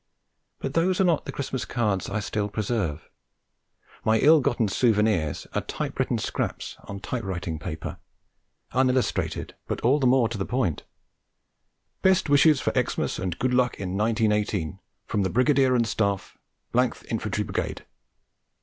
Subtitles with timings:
[0.57, 3.07] But those are not the Christmas cards I still preserve;
[4.03, 7.99] my ill gotten souvenirs are typewritten scraps on typewriting paper,
[8.73, 10.85] unillustrated, but all the more to the point:
[12.01, 16.35] 'Best wishes for Xmas and Good Luck in 1918, from the Brigadier and Staff,
[16.73, 17.85] th Infantry Brigade.'